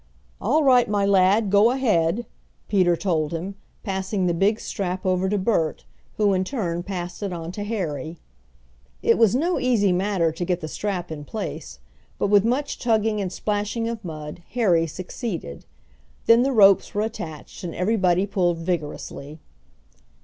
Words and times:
"All 0.41 0.63
right, 0.63 0.89
my 0.89 1.05
lad, 1.05 1.51
go 1.51 1.69
ahead," 1.69 2.25
Peter 2.69 2.95
told 2.97 3.31
him, 3.33 3.53
passing 3.83 4.25
the 4.25 4.33
big 4.33 4.59
strap 4.59 5.05
over 5.05 5.29
to 5.29 5.37
Bert, 5.37 5.85
who 6.17 6.33
in 6.33 6.43
turn 6.43 6.81
passed 6.81 7.21
it 7.21 7.31
on 7.31 7.51
to 7.51 7.63
Harry. 7.63 8.17
It 9.03 9.19
was 9.19 9.35
no 9.35 9.59
easy 9.59 9.91
matter 9.91 10.31
to 10.31 10.43
get 10.43 10.59
the 10.59 10.67
strap 10.67 11.11
in 11.11 11.23
place, 11.23 11.77
but 12.17 12.29
with 12.31 12.43
much 12.43 12.79
tugging 12.79 13.21
and 13.21 13.31
splashing 13.31 13.87
of 13.87 14.03
mud 14.03 14.41
Harry 14.53 14.87
succeeded. 14.87 15.65
Then 16.25 16.41
the 16.41 16.51
ropes 16.51 16.95
were 16.95 17.03
attached 17.03 17.63
and 17.63 17.75
everybody 17.75 18.25
pulled 18.25 18.57
vigorously. 18.57 19.37